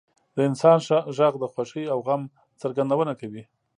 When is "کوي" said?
3.21-3.43